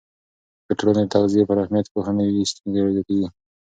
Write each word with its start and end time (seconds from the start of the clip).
که 0.65 0.73
ټولنه 0.79 1.01
د 1.03 1.07
تغذیې 1.15 1.47
پر 1.49 1.57
اهمیت 1.63 1.87
پوهه 1.93 2.11
نه 2.17 2.23
وي، 2.33 2.43
ستونزې 2.51 2.81
زیاتېږي. 2.95 3.27